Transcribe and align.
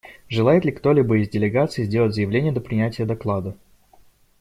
Желает 0.29 0.65
ли 0.65 0.71
кто-либо 0.71 1.19
из 1.19 1.29
делегаций 1.29 1.83
сделать 1.85 2.15
заявление 2.15 2.51
до 2.51 2.59
принятия 2.59 3.05
доклада? 3.05 3.55